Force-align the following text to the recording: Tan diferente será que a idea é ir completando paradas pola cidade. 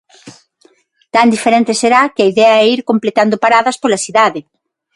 Tan 1.15 1.27
diferente 1.35 1.79
será 1.81 2.01
que 2.13 2.21
a 2.23 2.29
idea 2.33 2.53
é 2.63 2.69
ir 2.75 2.81
completando 2.89 3.41
paradas 3.43 3.79
pola 3.81 4.03
cidade. 4.05 4.39